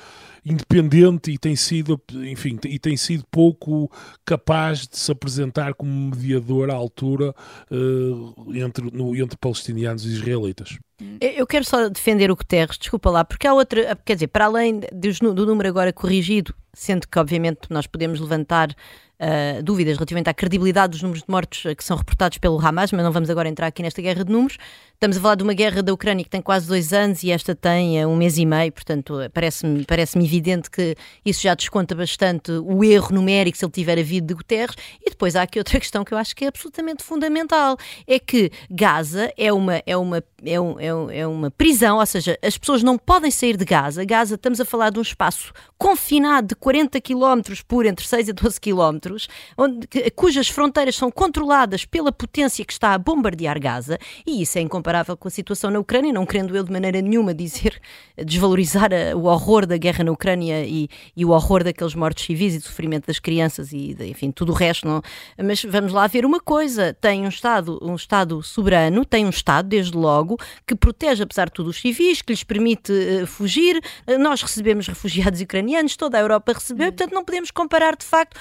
[0.46, 3.92] independente e tem sido, enfim, e tem sido pouco
[4.26, 7.34] capaz de se apresentar como mediador à altura
[7.72, 10.78] uh, entre, no, entre palestinianos e israelitas.
[11.22, 14.82] Eu quero só defender o Guterres, desculpa lá, porque há outra, quer dizer, para além
[14.92, 18.76] do número agora corrigido, sendo que obviamente nós podemos levantar
[19.20, 23.04] uh, dúvidas relativamente à credibilidade dos números de mortos que são reportados pelo Hamas, mas
[23.04, 24.58] não vamos agora entrar aqui nesta guerra de números.
[25.00, 27.56] Estamos a falar de uma guerra da Ucrânia que tem quase dois anos e esta
[27.56, 32.84] tem um mês e meio, portanto parece-me parece evidente que isso já desconta bastante o
[32.84, 34.76] erro numérico se ele tiver havido de Guterres.
[35.00, 38.52] E depois há aqui outra questão que eu acho que é absolutamente fundamental, é que
[38.70, 42.58] Gaza é uma, é uma, é, um, é, um, é uma prisão, ou seja, as
[42.58, 44.04] pessoas não podem sair de Gaza.
[44.04, 48.34] Gaza, estamos a falar de um espaço confinado de 40 km por entre 6 e
[48.34, 49.16] 12 km,
[49.58, 54.62] onde, cujas fronteiras são controladas pela potência que está a bombardear Gaza, e isso é
[54.90, 57.80] incomparável com a situação na Ucrânia, não querendo eu de maneira nenhuma dizer,
[58.18, 62.56] desvalorizar a, o horror da guerra na Ucrânia e, e, o horror daqueles mortos civis
[62.56, 65.02] e do sofrimento das crianças e, de, enfim, tudo o resto, não?
[65.44, 69.70] mas vamos lá ver uma coisa, tem um Estado, um Estado soberano, tem um Estado,
[69.70, 73.80] desde logo, que protege, apesar de tudo, os civis, que lhes permite uh, fugir,
[74.20, 76.92] nós recebemos refugiados ucranianos, toda a Europa recebeu, hum.
[76.92, 78.40] portanto não podemos comparar de facto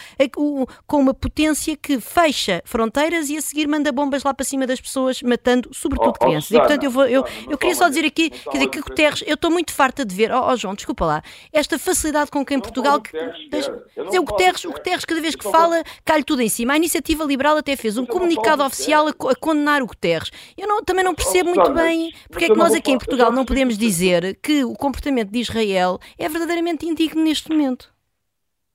[0.87, 4.81] com uma potência que fecha fronteiras e a seguir manda bombas lá para cima das
[4.81, 6.38] pessoas, matando sobretudo oh, crianças.
[6.51, 9.35] E portanto eu, vou, eu, eu queria só dizer aqui, quer dizer, que Guterres, eu
[9.35, 11.23] estou muito farta de ver, ó oh, oh, João, desculpa lá,
[11.53, 13.01] esta facilidade com que em Portugal.
[13.01, 13.13] Que,
[13.51, 13.71] deixa,
[14.07, 16.73] dizer, o, Guterres, o Guterres, cada vez que fala, cai tudo em cima.
[16.73, 20.31] A iniciativa liberal até fez um comunicado oficial a, a, condenar o Guterres.
[20.57, 23.45] Eu não, também não percebo muito bem porque é que nós aqui em Portugal não
[23.45, 27.93] podemos dizer que o comportamento de Israel é verdadeiramente indigno neste momento.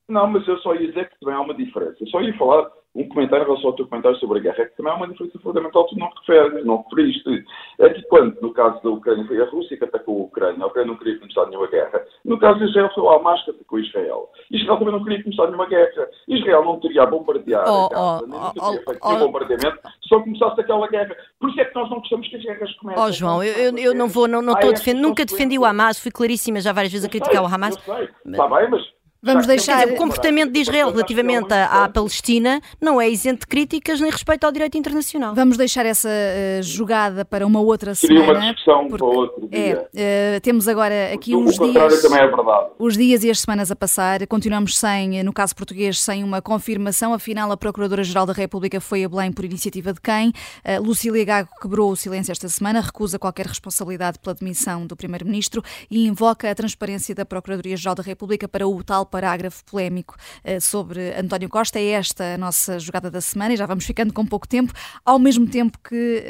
[0.08, 1.96] Não, mas eu só ia dizer que também há uma diferença.
[2.00, 4.66] Eu só ia falar um comentário em relação ao teu comentário sobre a guerra, é
[4.66, 7.46] que também há uma diferença fundamental tu não referes, não referiste.
[7.80, 10.68] É que quando, no caso da Ucrânia, foi a Rússia que atacou a Ucrânia, a
[10.68, 12.04] Ucrânia não queria começar nenhuma guerra.
[12.24, 14.30] No caso de Israel, foi o Hamas que atacou Israel.
[14.52, 16.08] Israel também não queria começar nenhuma guerra.
[16.28, 19.80] Israel não teria a bombardear oh, a Gaza, oh, nem oh, teria feito oh, bombardeamento
[20.02, 21.16] se só começasse aquela guerra.
[21.40, 23.04] Por isso é que nós não gostamos que as guerras comecem.
[23.04, 25.66] Oh, João, eu, eu, eu não vou, não, não estou a defender, nunca defendi o
[25.66, 27.76] Hamas, fui claríssima já várias vezes a criticar o Hamas.
[27.76, 28.84] Eu sei, está bem, mas
[29.24, 29.88] Vamos deixar.
[29.88, 34.44] o comportamento de Israel relativamente à, à, Palestina não é isento de críticas nem respeito
[34.44, 35.34] ao direito internacional.
[35.34, 38.34] Vamos deixar essa uh, jogada para uma outra Seria semana.
[38.34, 39.88] Seria uma discussão para outro dia.
[39.96, 42.04] É, uh, temos agora aqui uns dias.
[42.04, 42.70] É.
[42.78, 44.28] Os dias e as semanas a passar.
[44.28, 47.14] Continuamos sem, no caso português, sem uma confirmação.
[47.14, 50.30] Afinal, a Procuradora-Geral da República foi a Belém por iniciativa de quem?
[50.30, 55.64] Uh, Lucília Gago quebrou o silêncio esta semana, recusa qualquer responsabilidade pela demissão do Primeiro-Ministro
[55.90, 61.14] e invoca a transparência da Procuradoria-Geral da República para o tal parágrafo polémico uh, sobre
[61.14, 61.78] António Costa.
[61.78, 64.74] É esta a nossa jogada da semana e já vamos ficando com pouco tempo.
[65.06, 66.24] Ao mesmo tempo que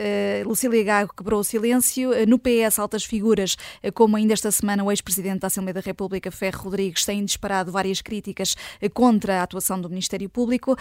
[0.43, 3.55] uh, Lucília Gago quebrou o silêncio, uh, no PS altas figuras,
[3.93, 8.01] como ainda esta semana o ex-presidente da Assembleia da República, Ferro Rodrigues, têm disparado várias
[8.01, 8.57] críticas
[8.93, 10.75] contra a atuação do Ministério Público.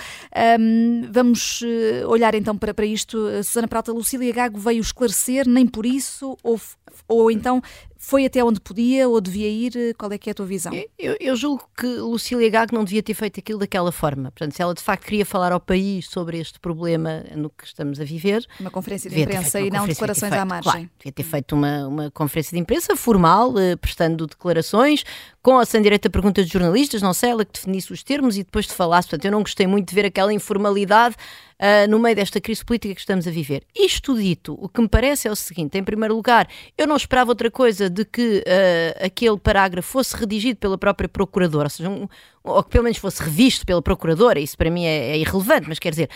[1.13, 1.63] Vamos
[2.09, 3.29] olhar então para, para isto.
[3.45, 6.61] Susana Prata, Lucília Gago veio esclarecer, nem por isso, ou,
[7.07, 7.63] ou então
[8.03, 9.95] foi até onde podia ou devia ir?
[9.97, 10.73] Qual é que é a tua visão?
[10.99, 14.33] Eu, eu julgo que Lucília Gago não devia ter feito aquilo daquela forma.
[14.33, 18.01] Portanto, se ela de facto queria falar ao país sobre este problema no que estamos
[18.01, 18.45] a viver...
[18.59, 20.73] Uma conferência de imprensa e não declarações à margem.
[20.73, 25.05] Claro, devia ter feito uma, uma conferência de imprensa formal, eh, prestando declarações,
[25.41, 28.37] com a sem direito a perguntas de jornalistas, não sei, ela que definisse os termos
[28.37, 29.09] e depois te falasse.
[29.09, 31.15] Portanto, eu não gostei muito de ver aquela informalidade
[31.63, 33.63] uh, no meio desta crise política que estamos a viver.
[33.75, 37.31] Isto dito, o que me parece é o seguinte: em primeiro lugar, eu não esperava
[37.31, 42.09] outra coisa de que uh, aquele parágrafo fosse redigido pela própria Procuradora, ou seja, um,
[42.45, 45.79] ou que pelo menos fosse revisto pela Procuradora, isso para mim é, é irrelevante, mas
[45.79, 46.09] quer dizer,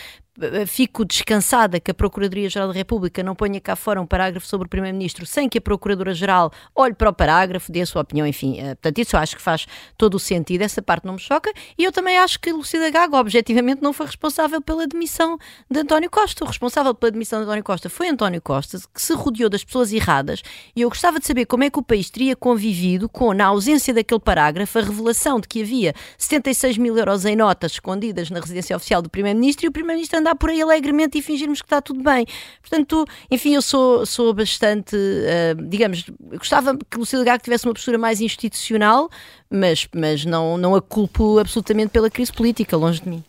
[0.67, 4.69] fico descansada que a Procuradoria-Geral da República não ponha cá fora um parágrafo sobre o
[4.69, 8.61] Primeiro-Ministro sem que a Procuradora-Geral olhe para o parágrafo, dê a sua opinião, enfim.
[8.61, 11.53] Uh, portanto, isso eu acho que faz todo o sentido, essa parte não me choca.
[11.79, 15.39] E eu também acho que Lucida Gago, objetivamente, não foi responsável pela demissão
[15.71, 16.45] de António Costa.
[16.45, 19.93] O responsável pela demissão de António Costa foi António Costa, que se rodeou das pessoas
[19.93, 20.43] erradas.
[20.75, 23.95] E eu gostava de saber como é que o país teria convivido com, na ausência
[23.95, 28.77] daquele parágrafo, a revelação de que havia 76 mil euros em notas escondidas na residência
[28.77, 32.03] oficial do Primeiro-Ministro e o Primeiro-Ministro andar por aí alegremente e fingirmos que está tudo
[32.03, 32.27] bem.
[32.61, 36.05] Portanto, enfim, eu sou, sou bastante, uh, digamos,
[36.37, 39.09] gostava que Lucília Gago tivesse uma postura mais institucional,
[39.51, 43.25] mas, mas não, não a culpo absolutamente pela crise política, longe de mim.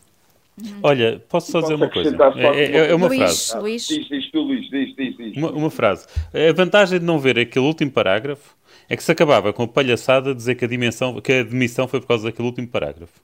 [0.82, 2.16] Olha, posso só dizer uma coisa?
[2.36, 3.58] É, é, é uma Luís, frase.
[3.58, 3.86] Luís.
[3.86, 5.36] Diz, diz tu, Luís, diz, diz, diz.
[5.36, 6.06] Uma, uma, frase.
[6.34, 8.56] A vantagem de não ver aquele último parágrafo
[8.88, 11.86] é que se acabava com a palhaçada de dizer que a, dimensão, que a demissão
[11.86, 13.20] foi por causa daquele último parágrafo.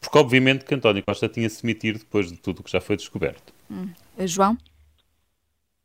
[0.00, 2.96] Porque, obviamente, que António Costa tinha se metido depois de tudo o que já foi
[2.96, 3.52] descoberto.
[3.70, 3.90] Hum.
[4.20, 4.56] João?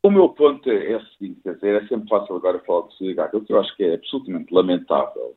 [0.04, 3.38] O meu ponto é o seguinte, quer dizer, é sempre fácil agora falar de Siligaga.
[3.38, 5.34] O que eu acho que é absolutamente lamentável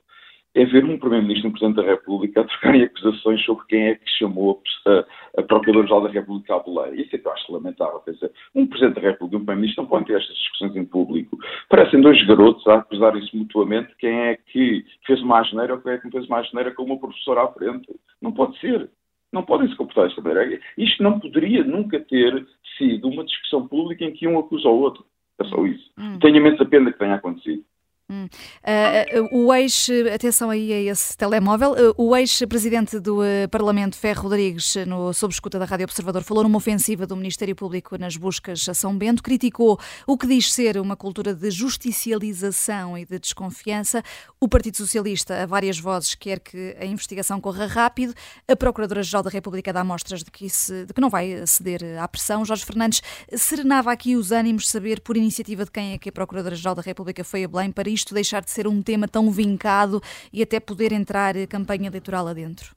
[0.58, 3.96] é ver um Primeiro-Ministro e um Presidente da República a trocarem acusações sobre quem é
[3.96, 5.06] que chamou a,
[5.40, 7.00] a Procuradora-Geral da República à boleia.
[7.00, 8.00] Isso é que eu acho lamentável.
[8.00, 10.86] Quer dizer, um Presidente da República e um Primeiro-Ministro não podem ter estas discussões em
[10.86, 11.38] público.
[11.70, 15.98] Parecem dois garotos a acusarem-se mutuamente quem é que fez uma asneira ou quem é
[16.00, 17.88] que não fez uma asneira com uma professora à frente.
[18.20, 18.90] Não pode ser.
[19.32, 20.60] Não podem se comportar desta maneira.
[20.76, 25.06] Isto não poderia nunca ter sido uma discussão pública em que um acusa o outro.
[25.40, 25.92] É só isso.
[26.00, 26.18] Hum.
[26.20, 27.64] Tenho imensa pena que tenha acontecido.
[28.10, 28.30] Hum.
[28.64, 34.24] Uh, o ex, atenção aí a esse telemóvel, uh, o ex-presidente do uh, Parlamento, Ferro
[34.24, 38.70] Rodrigues, no sob escuta da Rádio Observador, falou numa ofensiva do Ministério Público nas buscas
[38.70, 44.02] a São Bento, criticou o que diz ser uma cultura de justicialização e de desconfiança.
[44.40, 48.14] O Partido Socialista, a várias vozes, quer que a investigação corra rápido.
[48.48, 52.46] A Procuradora-Geral da República dá mostras de que, de que não vai ceder à pressão.
[52.46, 53.02] Jorge Fernandes
[53.36, 57.22] serenava aqui os ânimos, saber por iniciativa de quem é que a Procuradora-Geral da República
[57.26, 60.92] foi a Belém para isto deixar de ser um tema tão vincado e até poder
[60.92, 62.76] entrar campanha eleitoral adentro?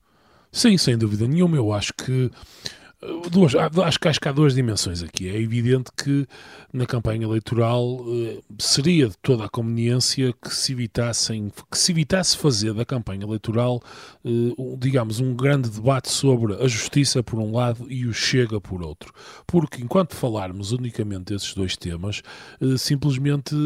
[0.53, 1.57] Sim, sem dúvida nenhuma.
[1.57, 2.31] Eu acho que
[3.31, 5.27] Duas, acho, que, acho que há duas dimensões aqui.
[5.27, 6.27] É evidente que
[6.71, 12.37] na campanha eleitoral eh, seria de toda a conveniência que se evitassem, que se evitasse
[12.37, 13.81] fazer da campanha eleitoral,
[14.23, 14.29] eh,
[14.79, 19.15] digamos, um grande debate sobre a justiça por um lado e o chega por outro.
[19.47, 22.21] Porque enquanto falarmos unicamente desses dois temas,
[22.61, 23.57] eh, simplesmente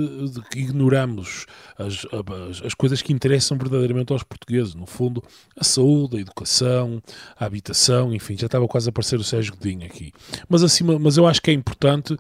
[0.55, 4.77] ignoramos as, as, as coisas que interessam verdadeiramente aos portugueses.
[4.77, 5.21] No fundo,
[5.59, 7.03] a saúde, a educação,
[7.37, 10.13] a habitação, enfim, já estava quase a aparecer Sérgio Godinho aqui.
[10.49, 12.19] Mas, acima, mas eu acho que é importante uh,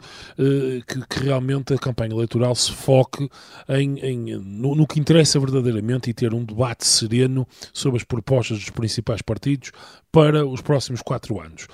[0.87, 3.29] que, que, realmente a campanha eleitoral se foque
[3.69, 8.59] em, em no, no, que interessa verdadeiramente e ter um debate sereno sobre as propostas
[8.59, 9.71] dos principais partidos
[10.11, 11.67] para os próximos quatro anos.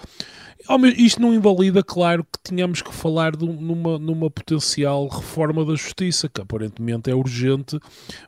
[0.97, 6.29] Isto não invalida, claro, que tínhamos que falar de, numa, numa potencial reforma da justiça,
[6.29, 7.79] que aparentemente é urgente,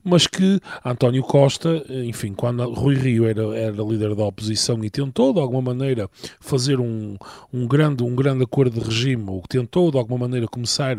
[0.03, 5.33] mas que António Costa, enfim, quando Rui Rio era, era líder da oposição e tentou
[5.33, 6.09] de alguma maneira
[6.41, 7.17] fazer um,
[7.53, 10.97] um, grande, um grande acordo de regime, ou tentou de alguma maneira começar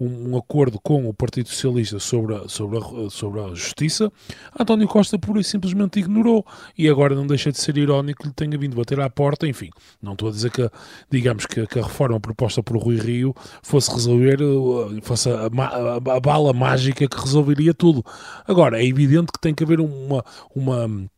[0.00, 4.12] um, um acordo com o Partido Socialista sobre a, sobre, a, sobre a justiça,
[4.58, 6.44] António Costa pura e simplesmente ignorou.
[6.76, 9.70] E agora não deixa de ser irónico que lhe tenha vindo bater à porta, enfim,
[10.02, 10.71] não estou a dizer que
[11.10, 15.96] digamos que, que, a reforma proposta por Rui Rio fosse resolver, eh, fosse a, a,
[15.96, 18.04] a, bala mágica que resolveria tudo.
[18.46, 21.08] Agora, é evidente que tem que haver uma, uma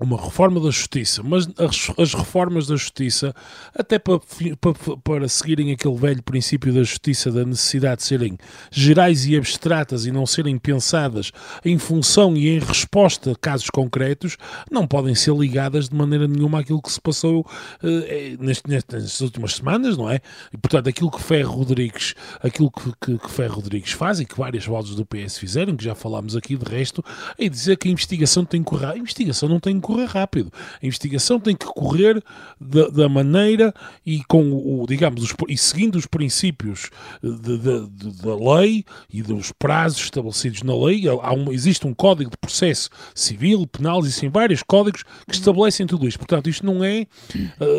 [0.00, 3.34] uma reforma da justiça, mas as, as, reformas da justiça,
[3.74, 4.20] até para,
[4.60, 8.38] para, para seguirem aquele velho princípio da justiça, da necessidade de serem
[8.70, 11.32] gerais e abstratas e não serem pensadas
[11.64, 14.36] em função e em resposta a casos concretos,
[14.70, 19.56] não podem ser ligadas de maneira nenhuma àquilo que se passou uh, neste, nestas últimas
[19.56, 20.20] semanas, não é?
[20.52, 24.38] E, portanto, aquilo que Ferro Rodrigues, aquilo que, que, que Ferro Rodrigues faz e que
[24.38, 27.04] várias vozes do PS fizeram, que já falámos aqui de resto,
[27.36, 28.86] é dizer que a investigação tem que correr.
[28.86, 30.52] A investigação não tem que correr rápido.
[30.82, 32.22] A investigação tem que correr
[32.60, 33.72] da, da maneira
[34.04, 36.90] e com o, digamos, os, e seguindo os princípios
[37.22, 41.04] da lei e dos prazos estabelecidos na lei.
[41.08, 46.06] Há um, existe um código de processo civil, penal, existem vários códigos que estabelecem tudo
[46.06, 46.18] isto.
[46.18, 47.06] Portanto, isto não é.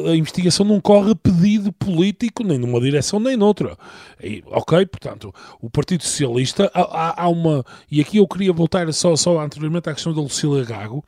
[0.09, 3.77] A investigação não corre pedido político, nem numa direção nem noutra.
[4.21, 7.63] E, ok, portanto, o Partido Socialista, há, há, há, uma.
[7.91, 11.03] E aqui eu queria voltar só, só anteriormente à questão da Lucília Gago.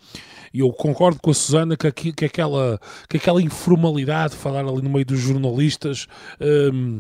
[0.54, 4.90] E eu concordo com a Susana que, que, aquela, que aquela informalidade, falar ali no
[4.90, 6.08] meio dos jornalistas.
[6.40, 7.00] Um,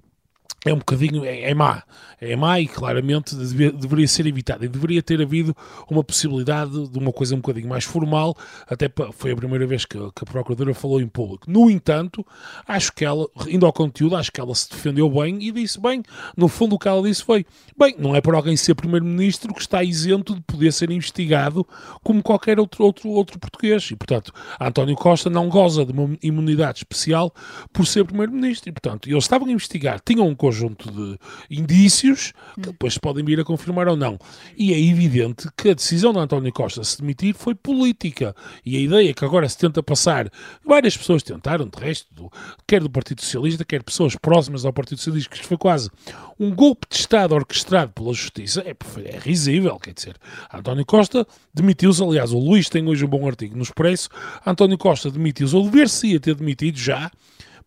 [0.63, 1.83] é um bocadinho, é, é má,
[2.19, 4.63] é má e claramente deve, deveria ser evitada.
[4.63, 5.55] E deveria ter havido
[5.89, 8.37] uma possibilidade de uma coisa um bocadinho mais formal,
[8.67, 11.49] até foi a primeira vez que, que, a Procuradora falou em público.
[11.49, 12.25] No entanto,
[12.67, 16.03] acho que ela, indo ao conteúdo, acho que ela se defendeu bem e disse bem.
[16.37, 17.43] No fundo, o que ela disse foi:
[17.77, 21.65] bem, não é para alguém ser Primeiro-Ministro que está isento de poder ser investigado
[22.03, 23.89] como qualquer outro, outro, outro português.
[23.89, 27.33] E, portanto, António Costa não goza de uma imunidade especial
[27.73, 28.69] por ser Primeiro-Ministro.
[28.69, 31.19] E, portanto, eles estavam a investigar, tinham um conjunto de
[31.51, 34.17] indícios que depois podem vir a confirmar ou não.
[34.57, 38.35] E é evidente que a decisão de António Costa se demitir foi política.
[38.65, 40.31] E a ideia que agora se tenta passar,
[40.65, 42.31] várias pessoas tentaram, de resto,
[42.65, 45.91] quer do Partido Socialista, quer pessoas próximas ao Partido Socialista, que isto foi quase
[46.39, 48.75] um golpe de Estado orquestrado pela Justiça, é,
[49.05, 50.15] é risível, quer dizer.
[50.51, 54.09] António Costa demitiu-se, aliás, o Luís tem hoje um bom artigo no Expresso,
[54.43, 57.11] António Costa demitiu-se, ou dever-se ter demitido já,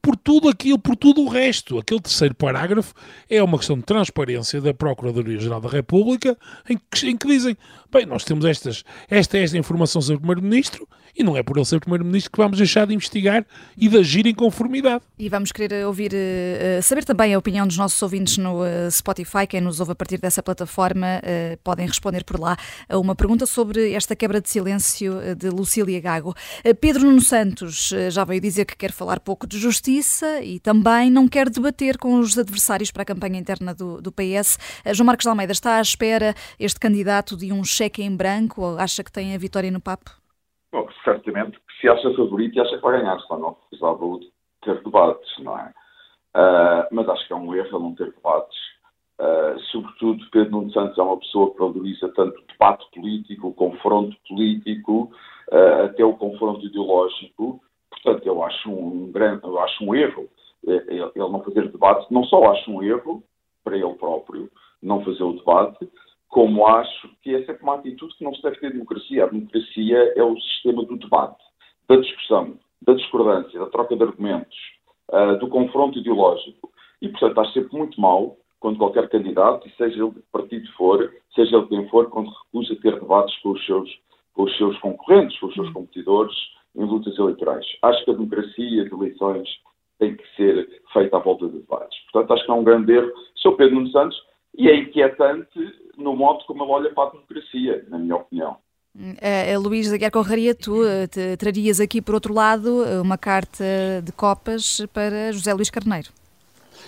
[0.05, 1.79] por tudo aquilo, por tudo o resto.
[1.79, 2.93] Aquele terceiro parágrafo
[3.29, 6.37] é uma questão de transparência da Procuradoria-Geral da República,
[6.69, 7.57] em que, em que, dizem,
[7.91, 11.65] bem, nós temos estas, esta, esta informação sobre o Primeiro-Ministro e não é por ele
[11.65, 13.47] ser Primeiro-Ministro que vamos deixar de investigar
[13.77, 15.05] e de agir em conformidade.
[15.19, 19.61] E vamos querer ouvir, uh, saber também a opinião dos nossos ouvintes no Spotify, quem
[19.61, 21.23] nos ouve a partir dessa plataforma,
[21.63, 22.57] podem responder por lá
[22.89, 26.35] a uma pergunta sobre esta quebra de silêncio de Lucília Gago.
[26.81, 31.29] Pedro Nuno Santos já veio dizer que quer falar pouco de justiça e também não
[31.29, 34.59] quer debater com os adversários para a campanha interna do, do PS.
[34.93, 38.79] João Marcos de Almeida está à espera, este candidato, de um cheque em branco ou
[38.79, 40.24] acha que tem a vitória no papo?
[40.75, 44.19] Bom, certamente que se acha favorito e acha que vai ganhar, senão não precisava
[44.61, 45.73] ter debates, não é?
[46.35, 48.59] Uh, mas acho que é um erro não ter debates.
[49.17, 53.55] Uh, sobretudo, Pedro Nuno Santos é uma pessoa que valoriza tanto o debate político, o
[53.55, 55.13] confronto político,
[55.53, 57.61] uh, até o confronto ideológico.
[57.89, 60.29] Portanto, eu acho um, grande, eu acho um erro
[60.67, 62.13] ele não fazer debate.
[62.13, 63.23] Não só acho um erro
[63.63, 64.51] para ele próprio
[64.83, 65.89] não fazer o debate,
[66.35, 69.23] como acho que é sempre uma atitude que não se deve ter democracia.
[69.23, 71.41] A democracia é o sistema do debate,
[71.89, 74.57] da discussão, da discordância, da troca de argumentos,
[75.13, 76.73] uh, do confronto ideológico.
[77.01, 81.09] E, portanto, acho sempre muito mal quando qualquer candidato, e seja ele de partido for,
[81.37, 83.89] seja ele quem for, quando recusa ter debates com os seus,
[84.33, 86.35] com os seus concorrentes, com os seus competidores
[86.75, 87.65] em lutas eleitorais.
[87.81, 89.49] Acho que a democracia as eleições
[90.01, 91.97] têm que ser feitas à volta de debates.
[92.11, 93.13] Portanto, acho que é um grande erro.
[93.37, 94.21] Sou Pedro Nuno Santos
[94.59, 98.57] e é inquietante no modo como ele olha para a democracia, na minha opinião.
[98.97, 103.65] Uh, Luís Aguiar Corraria, tu uh, trarias aqui, por outro lado, uma carta
[104.05, 106.11] de copas para José Luís Carneiro.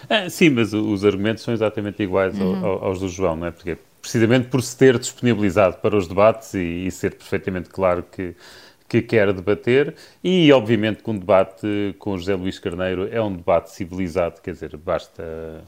[0.09, 2.65] Ah, sim, mas os argumentos são exatamente iguais uhum.
[2.65, 3.51] ao, aos do João, não é?
[3.51, 8.37] Porque precisamente por se ter disponibilizado para os debates e, e ser perfeitamente claro que,
[8.89, 13.73] que quer debater e, obviamente, que um debate com José Luís Carneiro é um debate
[13.73, 15.65] civilizado, quer dizer, basta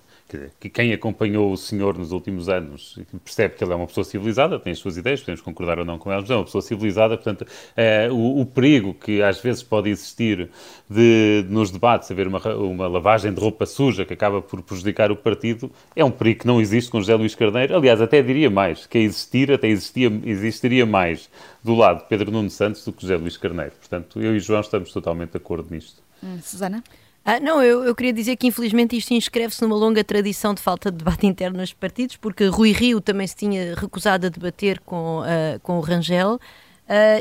[0.60, 4.58] que quem acompanhou o senhor nos últimos anos percebe que ele é uma pessoa civilizada,
[4.58, 7.16] tem as suas ideias, podemos concordar ou não com elas, mas é uma pessoa civilizada,
[7.16, 10.50] portanto, é, o, o, perigo que às vezes pode existir
[10.88, 15.16] de, nos debates haver uma, uma lavagem de roupa suja que acaba por prejudicar o
[15.16, 18.86] partido, é um perigo que não existe com José Luís Carneiro, aliás, até diria mais,
[18.86, 21.30] que a existir, até existia, existiria mais
[21.64, 23.72] do lado de Pedro Nuno Santos do que José Luís Carneiro.
[23.78, 26.02] Portanto, eu e João estamos totalmente de acordo nisto.
[26.22, 26.82] Hum, Susana?
[27.24, 30.90] Ah, não, eu, eu, queria dizer que infelizmente isto inscreve-se numa longa tradição de falta
[30.90, 35.20] de debate interno nos partidos, porque Rui Rio também se tinha recusado a debater com,
[35.20, 36.40] uh, com o Rangel uh,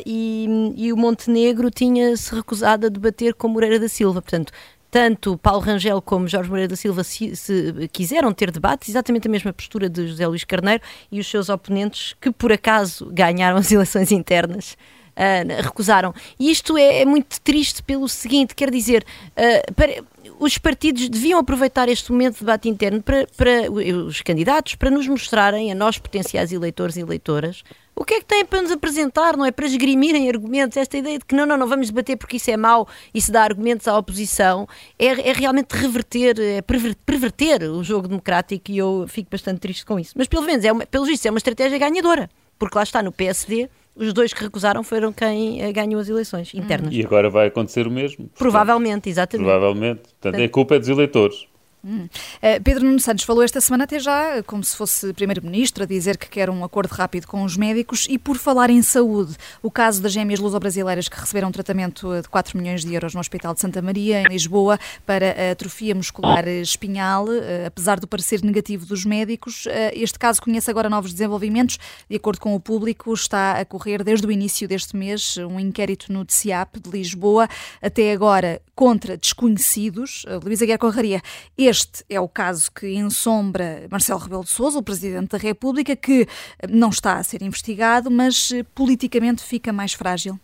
[0.05, 4.21] e, e, o Montenegro tinha-se recusado a debater com Moreira da Silva.
[4.21, 4.53] Portanto,
[4.89, 9.31] tanto Paulo Rangel como Jorge Moreira da Silva se, se, quiseram ter debates, exatamente a
[9.31, 10.81] mesma postura de José Luís Carneiro
[11.12, 14.77] e os seus oponentes, que por acaso ganharam as eleições internas
[15.17, 16.13] uh, recusaram.
[16.39, 20.03] E isto é, é, muito triste pelo seguinte: quer dizer, uh, para,
[20.39, 25.08] os partidos deviam aproveitar este momento de debate interno para, para os candidatos para nos
[25.08, 27.63] mostrarem, a nós potenciais eleitores e eleitoras,
[27.95, 29.51] o que é que têm para nos apresentar, não é?
[29.51, 30.77] Para esgrimirem argumentos.
[30.77, 33.32] Esta ideia de que não, não, não vamos debater porque isso é mau e se
[33.32, 34.67] dá argumentos à oposição
[34.99, 39.99] é, é realmente reverter, é perverter o jogo democrático e eu fico bastante triste com
[39.99, 40.13] isso.
[40.15, 43.12] Mas pelo menos, é uma, pelo visto, é uma estratégia ganhadora, porque lá está no
[43.12, 46.93] PSD os dois que recusaram foram quem eh, ganhou as eleições internas.
[46.93, 48.25] E agora vai acontecer o mesmo.
[48.25, 49.45] Portanto, provavelmente, exatamente.
[49.45, 50.01] Provavelmente.
[50.21, 51.47] Portanto, a culpa é dos eleitores.
[51.86, 52.10] Hum.
[52.38, 56.18] Uh, Pedro Nuno Santos falou esta semana até já como se fosse primeiro-ministro a dizer
[56.18, 60.02] que quer um acordo rápido com os médicos e por falar em saúde, o caso
[60.02, 63.82] das gêmeas luso-brasileiras que receberam tratamento de 4 milhões de euros no Hospital de Santa
[63.82, 69.70] Maria, em Lisboa, para atrofia muscular espinhal, uh, apesar do parecer negativo dos médicos, uh,
[69.94, 71.78] este caso conhece agora novos desenvolvimentos.
[72.10, 76.12] De acordo com o público, está a correr desde o início deste mês um inquérito
[76.12, 77.48] no DCIAP de Lisboa,
[77.82, 80.26] até agora contra desconhecidos.
[80.44, 81.22] Luísa Guerra Corraria,
[81.67, 86.27] este é o caso que ensombra Marcelo Rebelo de Sousa, o Presidente da República, que
[86.69, 90.39] não está a ser investigado, mas eh, politicamente fica mais frágil.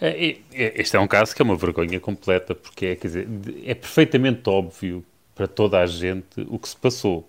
[0.00, 3.28] É, este é um caso que é uma vergonha completa, porque é, dizer,
[3.64, 7.28] é perfeitamente óbvio para toda a gente o que se passou.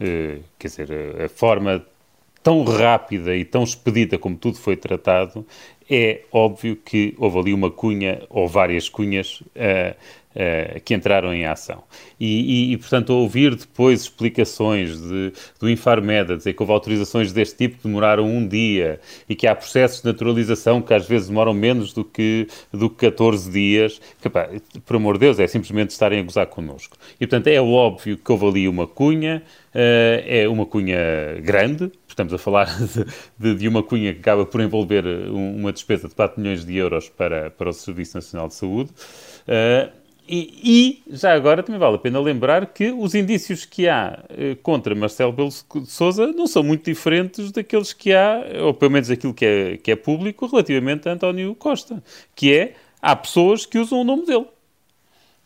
[0.00, 1.84] Eh, quer dizer, a forma
[2.42, 5.46] tão rápida e tão expedita como tudo foi tratado,
[5.90, 9.96] é óbvio que houve ali uma cunha ou várias cunhas uh,
[10.36, 11.82] uh, que entraram em ação.
[12.18, 17.32] E, e, e, portanto, ouvir depois explicações de, do Infarmed a dizer que houve autorizações
[17.32, 21.26] deste tipo que demoraram um dia e que há processos de naturalização que às vezes
[21.26, 24.48] demoram menos do que, do que 14 dias, que, pá,
[24.86, 26.96] por amor de Deus, é simplesmente estarem a gozar connosco.
[27.16, 29.42] E, portanto, é óbvio que houve ali uma cunha,
[29.74, 30.98] uh, é uma cunha
[31.42, 32.68] grande, estamos a falar
[33.38, 37.08] de, de, uma cunha que acaba por envolver uma despesa de 4 milhões de euros
[37.08, 38.90] para, para o Serviço Nacional de Saúde.
[39.46, 40.00] Uh,
[40.32, 44.56] e, e, já agora também vale a pena lembrar que os indícios que há eh,
[44.62, 49.34] contra Marcelo Belo Souza não são muito diferentes daqueles que há, ou pelo menos aquilo
[49.34, 52.00] que é, que é público, relativamente a António Costa,
[52.36, 54.46] que é, há pessoas que usam o nome dele.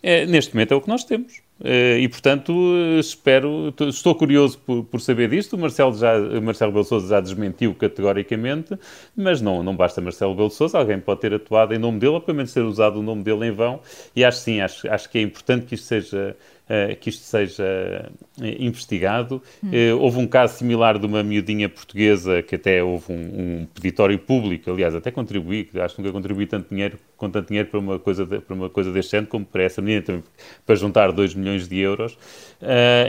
[0.03, 1.44] É, neste momento é o que nós temos.
[1.61, 2.53] Uh, e, portanto,
[2.99, 5.55] espero, estou curioso por, por, saber disto.
[5.55, 8.77] O Marcelo, já, Marcelo Belo já desmentiu categoricamente,
[9.17, 12.21] mas não, não basta Marcelo Belo Souza, alguém pode ter atuado em nome dele, ou
[12.21, 13.81] pelo menos ter usado o nome dele em vão.
[14.17, 16.37] E acho sim, acho, acho que é importante que isto seja
[16.69, 18.11] uh, que isto seja
[18.59, 19.43] investigado.
[19.63, 19.71] Hum.
[20.01, 23.17] houve um caso similar de uma miudinha portuguesa que até houve um,
[23.63, 27.69] um peditório público, aliás, até contribuí, acho que nunca contribuí tanto dinheiro, com tanto dinheiro
[27.69, 30.25] para uma coisa, de, para uma coisa deste género como para essa menina, também
[30.67, 32.19] para juntar 2 milhões de euros.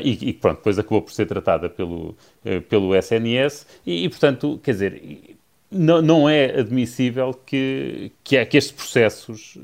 [0.03, 2.15] e, e pronto, depois acabou por ser tratada pelo,
[2.69, 5.35] pelo SNS e, e, portanto, quer dizer
[5.71, 9.57] não, não é admissível que, que, é, que estes processos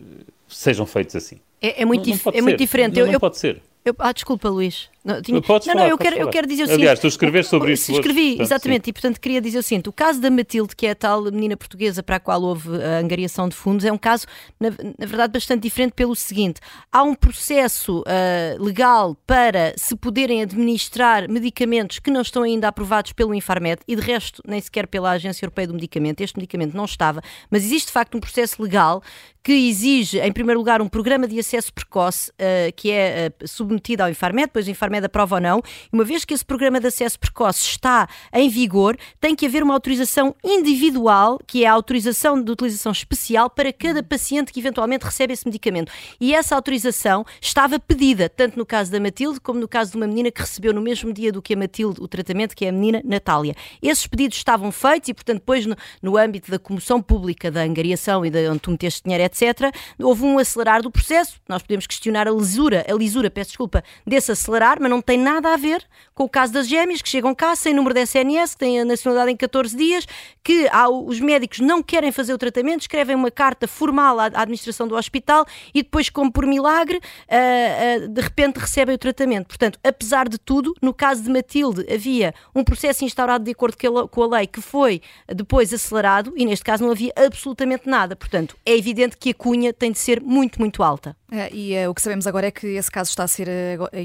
[0.47, 1.39] sejam feitos assim.
[1.61, 2.99] É, é muito, não, não é muito diferente.
[2.99, 3.61] Não, eu, não pode ser.
[3.83, 4.90] Eu, ah, desculpa, Luís.
[5.03, 5.41] Não, tinha...
[5.41, 6.27] Podes não, falar, não, eu quero, falar.
[6.27, 6.81] eu quero dizer o seguinte.
[6.81, 7.91] Aliás, tu escreveste sobre isso.
[7.91, 8.89] Escrevi, portanto, exatamente, sim.
[8.89, 11.57] e portanto queria dizer o seguinte: o caso da Matilde, que é a tal menina
[11.57, 14.27] portuguesa para a qual houve a angariação de fundos, é um caso,
[14.59, 20.43] na, na verdade, bastante diferente pelo seguinte: há um processo uh, legal para se poderem
[20.43, 25.11] administrar medicamentos que não estão ainda aprovados pelo Infarmed e de resto nem sequer pela
[25.11, 26.21] Agência Europeia do Medicamento.
[26.21, 29.01] Este medicamento não estava, mas existe de facto um processo legal
[29.43, 34.03] que exige, em primeiro lugar, um programa de acesso precoce uh, que é uh, submetido
[34.03, 35.61] ao Infarmed, depois o Infarmed aprova ou não.
[35.91, 39.73] Uma vez que esse programa de acesso precoce está em vigor, tem que haver uma
[39.73, 45.33] autorização individual, que é a autorização de utilização especial para cada paciente que eventualmente recebe
[45.33, 45.91] esse medicamento.
[46.19, 50.07] E essa autorização estava pedida, tanto no caso da Matilde como no caso de uma
[50.07, 52.71] menina que recebeu no mesmo dia do que a Matilde o tratamento, que é a
[52.71, 53.55] menina Natália.
[53.81, 58.25] Esses pedidos estavam feitos e, portanto, depois no, no âmbito da comoção pública da angariação
[58.25, 61.39] e de onde tu meteste dinheiro, etc., houve um acelerar do processo.
[61.47, 65.53] Nós podemos questionar a lisura, a lisura, peço desculpa, desse acelerar, mas não tem nada
[65.53, 68.59] a ver com o caso das gêmeas que chegam cá sem número de SNS, que
[68.59, 70.05] têm a nacionalidade em 14 dias,
[70.43, 70.67] que
[71.05, 75.45] os médicos não querem fazer o tratamento, escrevem uma carta formal à, administração do hospital
[75.73, 79.47] e depois, como por milagre, uh, uh, de repente recebem o tratamento.
[79.47, 83.77] Portanto, apesar de tudo, no caso de Matilde havia um processo instaurado de acordo
[84.09, 88.15] com a lei que foi depois acelerado e neste caso não havia absolutamente nada.
[88.15, 91.15] Portanto, é evidente que a cunha tem de ser muito, muito alta.
[91.31, 93.97] É, e uh, o que sabemos agora é que esse caso está a ser uh,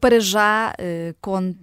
[0.00, 1.54] Para já, uh, com,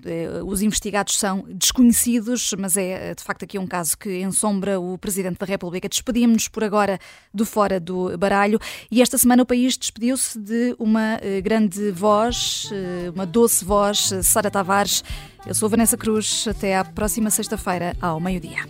[0.45, 5.37] os investigados são desconhecidos, mas é de facto aqui um caso que ensombra o Presidente
[5.37, 5.87] da República.
[5.87, 6.99] Despedimos-nos por agora
[7.33, 8.59] do Fora do Baralho
[8.91, 12.69] e esta semana o país despediu-se de uma grande voz,
[13.13, 15.03] uma doce voz, Sara Tavares.
[15.45, 16.47] Eu sou Vanessa Cruz.
[16.47, 18.63] Até à próxima sexta-feira, ao meio-dia.